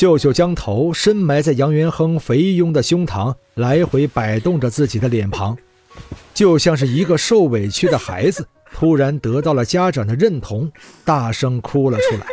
[0.00, 5.54] 秀秀将头深埋在杨元亨肥庸的胸膛，来回摆动着自己的脸庞，
[6.32, 10.72] 就像是一个受委屈的孩子突然得到了家长的认同，
[11.04, 12.26] 大声哭了出来。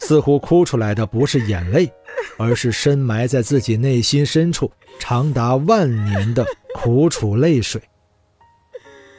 [0.00, 1.88] 似乎哭出来的不是眼泪，
[2.36, 6.44] 而是深埋在自己内心深处长达万年的
[6.74, 7.80] 苦楚泪水。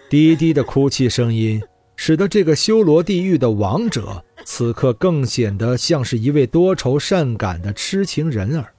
[0.09, 1.63] 低低的哭泣声音，
[1.95, 4.21] 使得这个修罗地狱的王者。
[4.45, 8.73] 此刻更显得像是一位多愁善感的痴情人儿。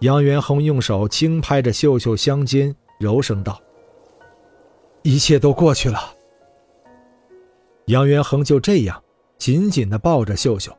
[0.00, 3.60] 杨元亨用手轻拍着秀秀香肩，柔声道
[5.02, 6.14] ：“一切都过去了。”
[7.86, 9.02] 杨元亨就这样
[9.38, 10.76] 紧紧地抱着秀秀，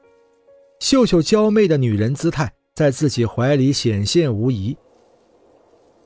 [0.79, 4.77] 秀秀娇媚的女人姿态在自己怀里显现无疑。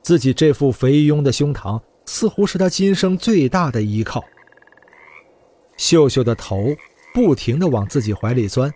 [0.01, 4.23] 自己这副肥庸的胸膛，似乎是他今生最大的依靠。
[5.75, 6.75] 秀秀的头。
[7.13, 8.71] 不停地往自己怀里钻，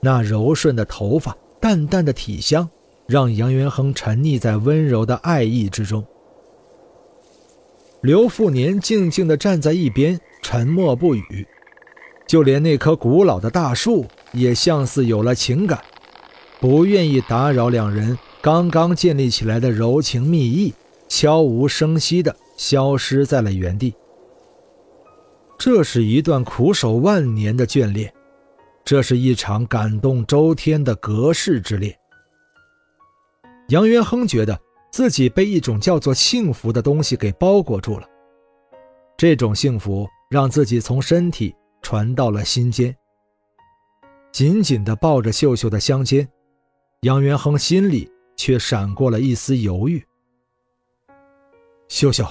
[0.00, 2.68] 那柔顺的头发、淡淡的体香，
[3.06, 6.04] 让杨元亨沉溺在温柔的爱意之中。
[8.00, 11.46] 刘富年静静地站在一边，沉默不语，
[12.26, 15.82] 就连那棵古老的大树也像似有了情感，
[16.60, 20.74] 不愿意打扰两人刚刚建立起来的柔情蜜意，
[21.08, 23.94] 悄无声息地消失在了原地。
[25.56, 28.12] 这是一段苦守万年的眷恋，
[28.84, 31.96] 这是一场感动周天的隔世之恋。
[33.68, 34.60] 杨元亨觉得
[34.90, 38.06] 自己被一种叫做幸福的东西给包裹住了，
[39.16, 42.94] 这种幸福让自己从身体传到了心间。
[44.32, 46.28] 紧紧地抱着秀秀的香肩，
[47.02, 50.04] 杨元亨心里却闪过了一丝犹豫。
[51.88, 52.26] 秀秀，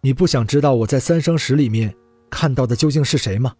[0.00, 1.94] 你不想知道我在三生石里面？
[2.32, 3.54] 看到的究竟是谁吗？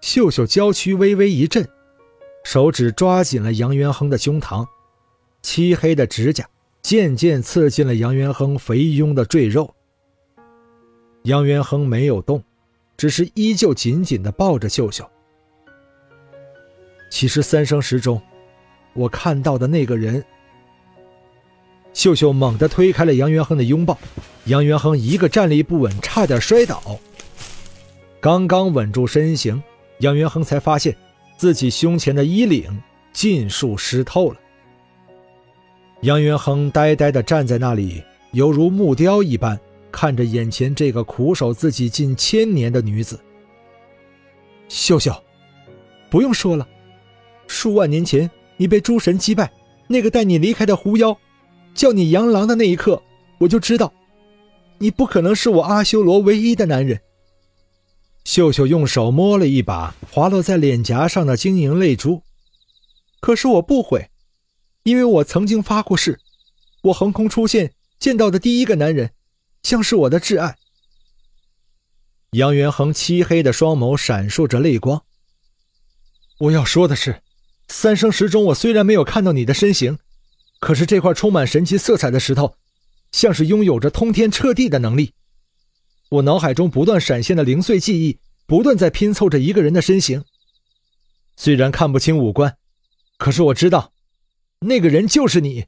[0.00, 1.68] 秀秀娇躯微微一震，
[2.44, 4.64] 手指抓紧了杨元亨的胸膛，
[5.42, 6.48] 漆黑的指甲
[6.80, 9.74] 渐渐刺进了杨元亨肥庸的赘肉。
[11.24, 12.42] 杨元亨没有动，
[12.96, 15.04] 只是依旧紧紧地抱着秀秀。
[17.10, 18.22] 其实三生石中，
[18.94, 20.24] 我看到的那个人……
[21.92, 23.98] 秀秀猛地推开了杨元亨的拥抱，
[24.44, 26.98] 杨元亨一个站立不稳，差点摔倒。
[28.20, 29.62] 刚刚稳住身形，
[29.98, 30.96] 杨元亨才发现
[31.36, 32.64] 自己胸前的衣领
[33.12, 34.36] 尽数湿透了。
[36.00, 38.02] 杨元亨呆呆地站在那里，
[38.32, 39.58] 犹如木雕一般
[39.92, 43.20] 看着眼前这个苦守自己近千年的女子。
[44.68, 45.12] 秀秀，
[46.10, 46.66] 不用说了，
[47.46, 49.48] 数万年前你被诸神击败，
[49.86, 51.16] 那个带你离开的狐妖，
[51.72, 53.00] 叫你杨郎的那一刻，
[53.38, 53.92] 我就知道，
[54.78, 57.00] 你不可能是我阿修罗唯一的男人。
[58.28, 62.22] 秀秀用手摸了一把滑落在脸颊上的晶莹泪珠，
[63.22, 64.10] 可是我不悔，
[64.82, 66.20] 因为我曾经发过誓，
[66.82, 69.12] 我横空出现见到的第一个男人，
[69.62, 70.58] 将是我的挚爱。
[72.32, 75.02] 杨元恒漆黑的双眸闪烁着泪光。
[76.40, 77.22] 我要说的是，
[77.68, 79.98] 三生石中我虽然没有看到你的身形，
[80.60, 82.56] 可是这块充满神奇色彩的石头，
[83.10, 85.14] 像是拥有着通天彻地的能力。
[86.10, 90.24] 我脑海中不断闪现的零碎记忆，不断在拼凑着一个人的身形。
[91.36, 92.56] 虽然看不清五官，
[93.18, 93.92] 可是我知道，
[94.60, 95.66] 那个人就是你。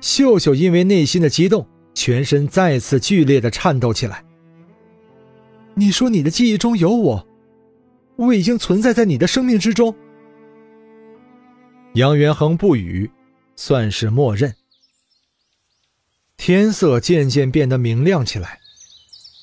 [0.00, 4.24] 秀秀因为内心的激动，全身再次剧烈的颤抖起来。
[5.74, 7.26] 你说你的记忆中有我，
[8.14, 9.94] 我已经存在在你的生命之中。
[11.94, 13.10] 杨元恒不语，
[13.56, 14.54] 算是默认。
[16.38, 18.60] 天色渐渐变得明亮起来，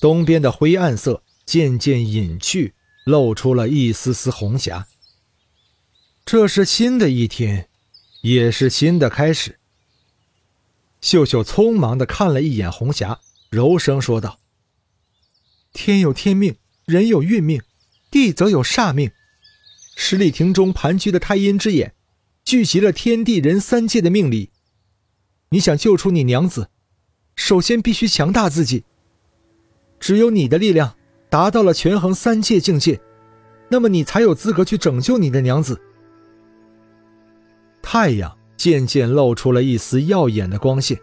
[0.00, 4.88] 东边的灰暗色渐渐隐去，露出了一丝丝红霞。
[6.24, 7.68] 这是新的一天，
[8.22, 9.60] 也是新的开始。
[11.00, 13.20] 秀秀匆忙地看了一眼红霞，
[13.50, 14.40] 柔声说道
[15.72, 16.56] ：“天有天命，
[16.86, 17.62] 人有运命，
[18.10, 19.12] 地则有煞命。
[19.94, 21.94] 十里亭中盘踞的太阴之眼，
[22.44, 24.50] 聚集了天地人三界的命理。
[25.50, 26.70] 你想救出你娘子？”
[27.36, 28.84] 首先必须强大自己。
[30.00, 30.94] 只有你的力量
[31.30, 33.00] 达到了权衡三界境界，
[33.68, 35.80] 那么你才有资格去拯救你的娘子。
[37.82, 40.98] 太阳渐渐露出了一丝耀眼的光线，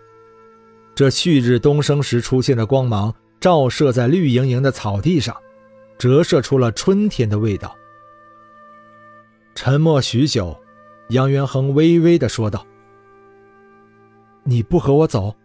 [0.94, 5.36] 这旭日东升时出现的光芒，照射在绿莹莹的草地上，
[5.98, 7.76] 折射出了春天的味道。
[9.56, 10.60] 沉默许久，
[11.10, 12.66] 杨元亨微微的说道
[14.44, 15.36] ：“你不和我走？”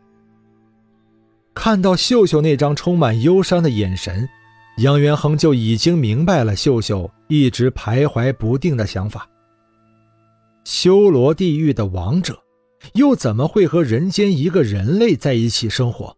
[1.68, 4.26] 看到秀秀那张充满忧伤的眼神。
[4.78, 9.28] 杨元亨就已经明白了秀秀一直徘徊不定的想法。
[10.64, 12.42] 修罗地狱的王者，
[12.94, 16.16] 又怎么会和人间一个人类在一起生活？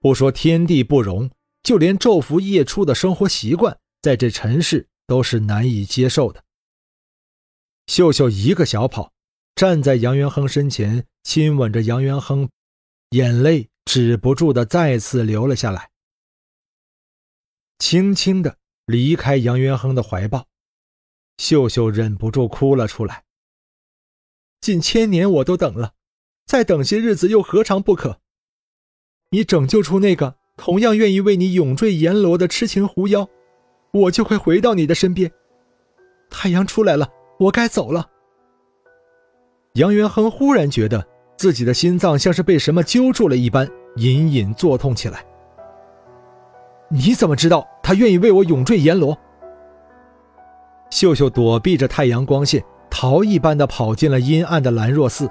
[0.00, 1.30] 不说天地不容，
[1.62, 6.42] 就连昼伏夜出的生活习惯，在这尘世都是难以接受的。
[7.86, 9.12] 秀秀一个小跑，
[9.54, 12.48] 站在杨元亨身前，亲吻着杨元亨，
[13.10, 15.90] 眼泪止不住的再次流了下来。
[17.78, 20.46] 轻轻的离开杨元亨的怀抱，
[21.38, 23.24] 秀秀忍不住哭了出来。
[24.60, 25.92] 近千年我都等了，
[26.46, 28.20] 再等些日子又何尝不可？
[29.30, 33.28] 你拯救出那个同样愿意为你永坠阎罗的痴情狐妖，
[33.92, 35.30] 我就会回到你的身边。
[36.30, 38.10] 太阳出来了，我该走了。
[39.74, 45.24] 杨元亨忽然觉得自己的心脏像是被什么揪住了一般，隐隐作痛起来。
[46.88, 49.18] 你怎么知道他愿意为我永坠阎罗？
[50.90, 55.28] 秀秀躲避着太阳光线，逃一般的跑进了阴暗的兰若寺，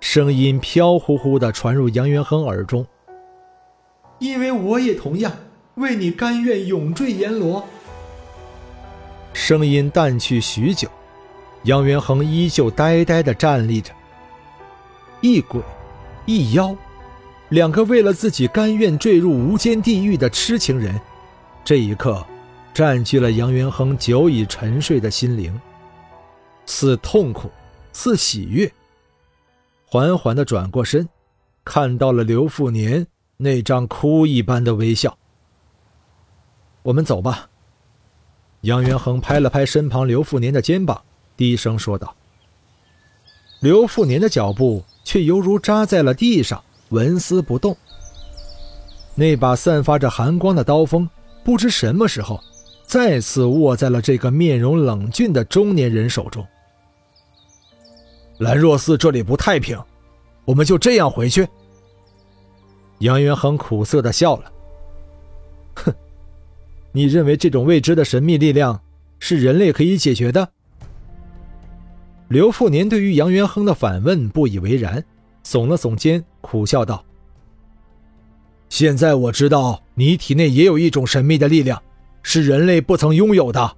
[0.00, 2.86] 声音飘忽忽的传入杨元亨耳中。
[4.18, 5.32] 因为我也同样
[5.76, 7.64] 为你甘愿永坠阎罗。
[9.32, 10.86] 声音淡去许久，
[11.62, 13.92] 杨元亨依旧呆呆的站立着。
[15.20, 15.60] 一鬼，
[16.26, 16.74] 一妖。
[17.50, 21.00] 两个为了自己甘愿坠入无间地狱的痴情人，
[21.64, 22.24] 这一刻，
[22.72, 25.60] 占据了杨元亨久已沉睡的心灵，
[26.64, 27.50] 似痛苦，
[27.92, 28.70] 似喜悦。
[29.84, 31.08] 缓缓的转过身，
[31.64, 33.04] 看到了刘富年
[33.36, 35.18] 那张哭一般的微笑。
[36.82, 37.48] 我们走吧。
[38.60, 41.02] 杨元亨拍了拍身旁刘富年的肩膀，
[41.36, 42.14] 低声说道。
[43.60, 46.62] 刘富年的脚步却犹如扎在了地上。
[46.90, 47.76] 纹丝不动。
[49.16, 51.08] 那把散发着寒光的刀锋，
[51.44, 52.40] 不知什么时候
[52.84, 56.46] 再次握在了这个面容冷峻的中年人手中。
[58.38, 59.76] 兰若寺这里不太平，
[60.44, 61.46] 我们就这样回去。
[62.98, 64.52] 杨元亨苦涩的笑了。
[65.74, 65.92] 哼，
[66.92, 68.80] 你认为这种未知的神秘力量
[69.18, 70.48] 是人类可以解决的？
[72.30, 75.04] 刘富年对于杨元亨的反问不以为然。
[75.42, 77.04] 耸了耸肩，苦笑道
[78.70, 81.82] ：“现在我知道你体内也有一种神秘的力量，
[82.22, 83.76] 是人类不曾拥有的。”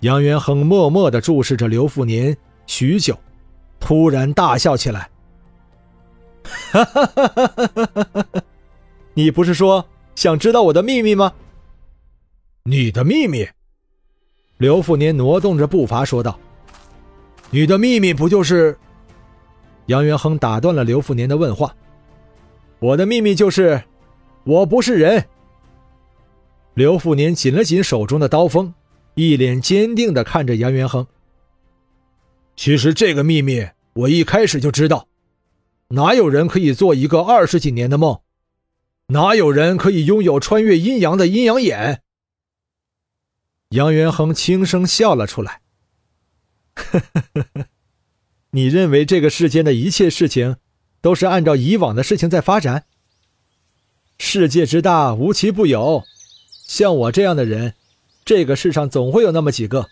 [0.00, 2.36] 杨元亨默默的注视着刘富年
[2.66, 3.18] 许久，
[3.80, 5.08] 突然大笑起来
[6.44, 7.46] ：“哈哈哈哈
[7.86, 8.42] 哈哈！
[9.14, 11.32] 你不是说想知道我的秘密吗
[12.64, 13.48] ？”“你的秘密？”
[14.58, 16.38] 刘富年挪动着步伐说道
[17.50, 18.76] ：“你的秘密不就是……”
[19.86, 21.74] 杨元亨打断了刘富年的问话
[22.80, 23.82] ：“我的秘密就是，
[24.44, 25.24] 我不是人。”
[26.74, 28.74] 刘富年紧了紧手中的刀锋，
[29.14, 31.06] 一脸坚定的看着杨元亨。
[32.56, 35.06] 其实这个秘密我一开始就知道，
[35.88, 38.20] 哪有人可以做一个二十几年的梦？
[39.06, 42.02] 哪有人可以拥有穿越阴阳的阴阳眼？
[43.68, 45.60] 杨元亨轻声笑了出来：“。”
[46.76, 47.66] 呵呵呵呵
[48.50, 50.56] 你认为这个世间的一切事情，
[51.00, 52.86] 都是按照以往的事情在发展？
[54.18, 56.04] 世界之大，无奇不有。
[56.66, 57.74] 像我这样的人，
[58.24, 59.88] 这个世上总会有那么几个，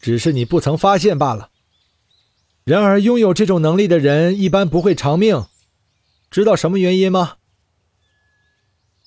[0.00, 1.50] 只是你不曾发现罢了。
[2.64, 5.46] 然而，拥有这种能力的人一般不会长命，
[6.30, 7.38] 知道什么原因吗？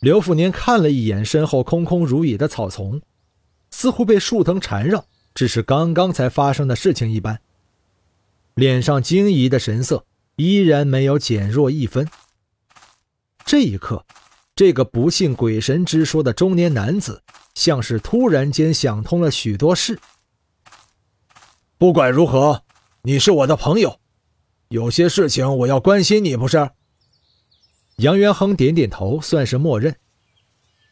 [0.02, 3.02] 刘富年看了一眼身后空空如也的草丛，
[3.72, 7.40] 似乎被树藤缠绕，只是刚刚才发生的事情一般。
[8.56, 12.08] 脸上惊疑的神色依然没有减弱一分。
[13.46, 14.06] 这一刻，
[14.56, 17.22] 这个不信鬼神之说的中年男子，
[17.56, 20.00] 像是突然间想通了许多事。
[21.78, 22.63] 不管如何，
[23.02, 24.00] 你是我的朋友，
[24.70, 26.70] 有些事情我要关心你，不是？
[27.98, 29.96] 杨元亨点点头，算是默认。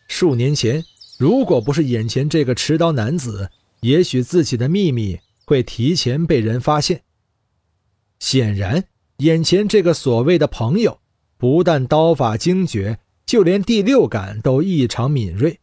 [0.08, 0.84] 数年前，
[1.18, 3.50] 如果不是眼前这个持刀男子，
[3.82, 7.04] 也许自己的秘密会提前被人发现。
[8.20, 8.86] 显然，
[9.18, 11.00] 眼前这个所谓的朋友，
[11.38, 15.60] 不但刀法精绝，就连第六感都异常敏锐。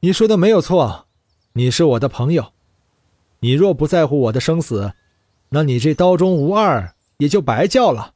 [0.00, 1.06] 你说的没有错，
[1.54, 2.52] 你是我的朋友。
[3.40, 4.92] 你若不在乎我的生死，
[5.48, 8.14] 那你这刀中无二也就白叫了。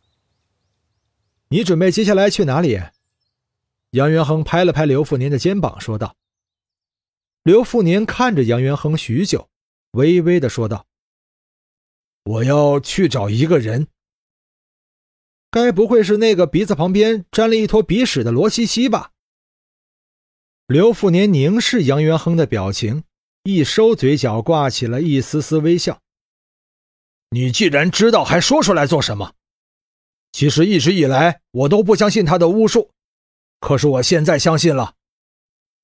[1.49, 2.79] 你准备接下来去哪里？
[3.93, 6.15] 杨元亨拍了拍刘富年的肩膀，说道。
[7.45, 9.51] 刘富年看着杨元亨许久，
[9.91, 10.87] 微微的说道
[12.25, 13.87] ：“我要去找一个人。
[15.51, 19.11] 该不会是那个鼻子旁边沾了一坨鼻屎的罗西西吧？”
[20.67, 23.05] 刘富年凝视杨元亨的表情，
[23.43, 26.01] 一收嘴角，挂起了一丝丝微笑。
[27.29, 29.35] “你既然知道，还说出来做什么？
[30.33, 32.91] 其实一直以来，我都不相信他的巫术，
[33.61, 34.95] 可是我现在相信了。”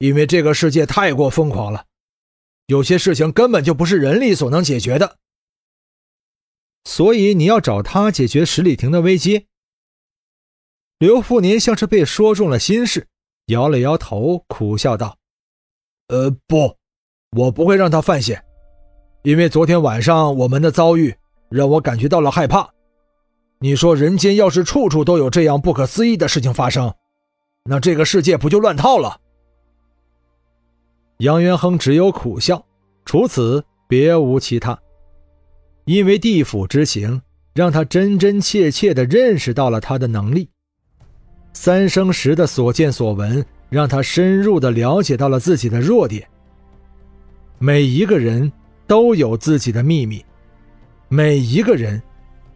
[0.01, 1.85] 因为这个世界太过疯狂了，
[2.69, 5.19] 有些事情根本就不是人力所能解决的。
[6.85, 9.47] 所以你要找他解决十里亭的危机。
[10.99, 13.09] 刘富年像是被说中了心事，
[13.49, 15.19] 摇了摇头，苦笑道
[16.09, 16.79] ：“呃，不，
[17.37, 18.43] 我不会让他犯险，
[19.23, 21.15] 因为昨天晚上我们的遭遇
[21.51, 22.71] 让我感觉到了害怕。
[23.59, 26.95] 你说人间要是处处都有这样不可思议的事情发生，
[27.65, 29.21] 那这个世界不就乱套了？”
[31.21, 32.65] 杨元亨只有苦笑，
[33.05, 34.79] 除此别无其他。
[35.85, 37.21] 因为地府之行，
[37.53, 40.49] 让他真真切切地认识到了他的能力；
[41.53, 46.27] 三生石的所见所闻，让他深入地了解到了自己的弱点。
[47.59, 48.51] 每一个人
[48.87, 50.25] 都有自己的秘密，
[51.09, 52.03] 每一个人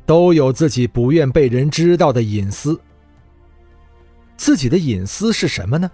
[0.07, 2.81] 都有自己不愿被人知道的隐私。
[4.39, 5.91] 自己的隐私是什么呢？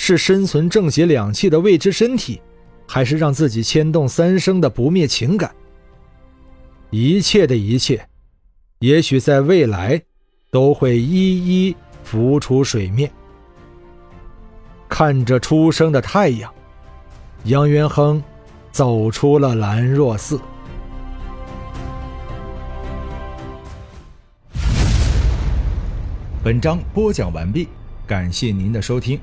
[0.00, 2.40] 是生存正邪两气的未知身体，
[2.86, 5.52] 还是让自己牵动三生的不灭情感？
[6.90, 8.08] 一切的一切，
[8.78, 10.00] 也许在未来
[10.52, 13.10] 都会一一浮出水面。
[14.88, 16.54] 看着初升的太阳，
[17.44, 18.22] 杨元亨
[18.70, 20.40] 走出了兰若寺。
[26.44, 27.66] 本章播讲完毕，
[28.06, 29.18] 感谢您的收听。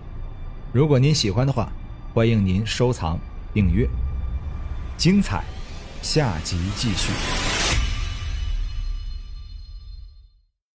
[0.75, 1.71] 如果您喜欢的话，
[2.13, 3.17] 欢迎您收藏、
[3.53, 3.87] 订阅。
[4.97, 5.41] 精彩，
[6.01, 7.44] 下集继续。